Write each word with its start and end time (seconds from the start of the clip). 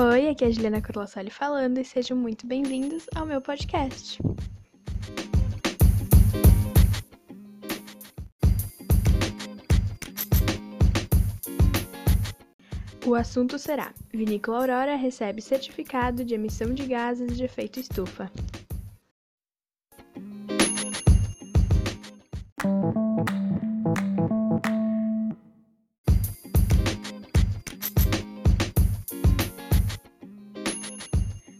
Oi, 0.00 0.28
aqui 0.28 0.44
é 0.44 0.46
a 0.46 0.50
Juliana 0.52 0.80
Corlassoli 0.80 1.28
falando 1.28 1.78
e 1.78 1.84
sejam 1.84 2.16
muito 2.16 2.46
bem-vindos 2.46 3.04
ao 3.16 3.26
meu 3.26 3.40
podcast. 3.40 4.22
O 13.04 13.16
assunto 13.16 13.58
será: 13.58 13.92
Vinícola 14.14 14.58
Aurora 14.58 14.94
recebe 14.94 15.42
certificado 15.42 16.24
de 16.24 16.34
emissão 16.34 16.72
de 16.72 16.86
gases 16.86 17.36
de 17.36 17.42
efeito 17.42 17.80
estufa. 17.80 18.30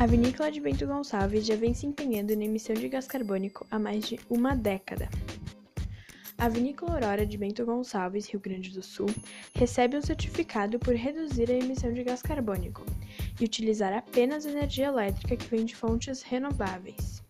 A 0.00 0.06
vinícola 0.06 0.50
de 0.50 0.62
Bento 0.62 0.86
Gonçalves 0.86 1.44
já 1.44 1.54
vem 1.56 1.74
se 1.74 1.84
empenhando 1.84 2.34
na 2.34 2.44
emissão 2.44 2.74
de 2.74 2.88
gás 2.88 3.06
carbônico 3.06 3.66
há 3.70 3.78
mais 3.78 4.08
de 4.08 4.18
uma 4.30 4.56
década. 4.56 5.10
A 6.38 6.48
vinícola 6.48 6.94
Aurora 6.94 7.26
de 7.26 7.36
Bento 7.36 7.66
Gonçalves, 7.66 8.26
Rio 8.26 8.40
Grande 8.40 8.70
do 8.70 8.82
Sul, 8.82 9.08
recebe 9.54 9.98
um 9.98 10.00
certificado 10.00 10.78
por 10.78 10.94
reduzir 10.94 11.50
a 11.50 11.54
emissão 11.54 11.92
de 11.92 12.02
gás 12.02 12.22
carbônico 12.22 12.82
e 13.38 13.44
utilizar 13.44 13.92
apenas 13.92 14.46
energia 14.46 14.86
elétrica 14.86 15.36
que 15.36 15.44
vem 15.44 15.66
de 15.66 15.76
fontes 15.76 16.22
renováveis. 16.22 17.22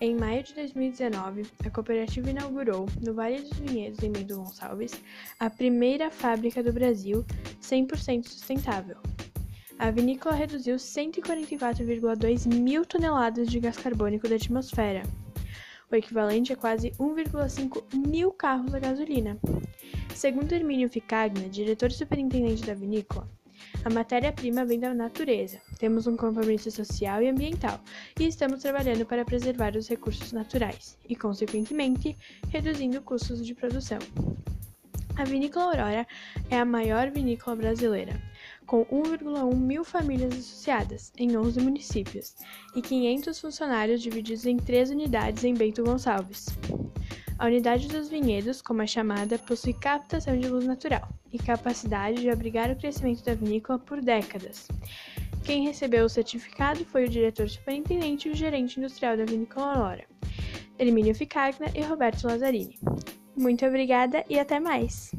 Em 0.00 0.16
maio 0.16 0.42
de 0.42 0.52
2019, 0.52 1.44
a 1.64 1.70
cooperativa 1.70 2.28
inaugurou, 2.28 2.86
no 3.00 3.14
Vale 3.14 3.40
dos 3.40 3.56
Vinhedos, 3.60 4.02
em 4.02 4.10
Bento 4.10 4.34
Gonçalves, 4.34 5.00
a 5.38 5.48
primeira 5.48 6.10
fábrica 6.10 6.60
do 6.60 6.72
Brasil 6.72 7.24
100% 7.62 8.26
sustentável, 8.26 8.96
a 9.78 9.90
vinícola 9.90 10.34
reduziu 10.34 10.76
144,2 10.76 12.46
mil 12.46 12.84
toneladas 12.84 13.48
de 13.48 13.60
gás 13.60 13.76
carbônico 13.76 14.28
da 14.28 14.36
atmosfera, 14.36 15.02
o 15.90 15.96
equivalente 15.96 16.52
a 16.52 16.56
quase 16.56 16.90
1,5 16.92 17.82
mil 18.06 18.30
carros 18.32 18.74
a 18.74 18.78
gasolina. 18.78 19.38
Segundo 20.14 20.52
Hermínio 20.52 20.88
Ficagna, 20.88 21.48
diretor 21.48 21.90
superintendente 21.90 22.64
da 22.64 22.74
vinícola, 22.74 23.28
a 23.84 23.90
matéria-prima 23.90 24.64
vem 24.64 24.78
da 24.78 24.94
natureza. 24.94 25.60
Temos 25.78 26.06
um 26.06 26.16
compromisso 26.16 26.70
social 26.70 27.22
e 27.22 27.28
ambiental 27.28 27.80
e 28.18 28.26
estamos 28.26 28.62
trabalhando 28.62 29.04
para 29.04 29.24
preservar 29.24 29.76
os 29.76 29.88
recursos 29.88 30.32
naturais 30.32 30.96
e, 31.08 31.14
consequentemente, 31.14 32.16
reduzindo 32.48 33.02
custos 33.02 33.44
de 33.44 33.54
produção. 33.54 33.98
A 35.16 35.24
vinícola 35.24 35.66
Aurora 35.66 36.06
é 36.50 36.58
a 36.58 36.64
maior 36.64 37.10
vinícola 37.10 37.54
brasileira 37.54 38.20
com 38.66 38.84
1,1 38.86 39.54
mil 39.54 39.84
famílias 39.84 40.32
associadas, 40.34 41.12
em 41.16 41.36
11 41.36 41.60
municípios, 41.60 42.34
e 42.74 42.82
500 42.82 43.38
funcionários 43.38 44.02
divididos 44.02 44.46
em 44.46 44.56
três 44.56 44.90
unidades 44.90 45.44
em 45.44 45.54
Bento 45.54 45.84
Gonçalves. 45.84 46.46
A 47.38 47.46
unidade 47.46 47.88
dos 47.88 48.08
vinhedos, 48.08 48.62
como 48.62 48.82
é 48.82 48.86
chamada, 48.86 49.38
possui 49.38 49.74
captação 49.74 50.36
de 50.38 50.48
luz 50.48 50.64
natural 50.64 51.08
e 51.32 51.38
capacidade 51.38 52.20
de 52.20 52.30
abrigar 52.30 52.70
o 52.70 52.76
crescimento 52.76 53.24
da 53.24 53.34
vinícola 53.34 53.78
por 53.78 54.00
décadas. 54.00 54.66
Quem 55.44 55.64
recebeu 55.64 56.06
o 56.06 56.08
certificado 56.08 56.84
foi 56.86 57.04
o 57.04 57.08
diretor 57.08 57.48
superintendente 57.48 58.28
e 58.28 58.32
o 58.32 58.36
gerente 58.36 58.78
industrial 58.78 59.16
da 59.16 59.24
vinícola 59.24 59.74
Aurora, 59.74 60.04
Hermínio 60.78 61.14
Ficagna 61.14 61.66
e 61.74 61.82
Roberto 61.82 62.24
Lazzarini. 62.24 62.78
Muito 63.36 63.66
obrigada 63.66 64.24
e 64.28 64.38
até 64.38 64.60
mais! 64.60 65.12